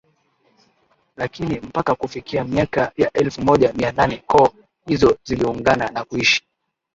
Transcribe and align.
Lakini 1.17 1.59
mpaka 1.59 1.95
kufikia 1.95 2.43
miaka 2.43 2.91
ya 2.97 3.11
elfu 3.13 3.41
moja 3.41 3.73
Mia 3.73 3.91
nane 3.91 4.17
koo 4.27 4.49
hizo 4.85 5.17
ziliungana 5.25 5.89
na 5.89 6.03
kuishi 6.05 6.43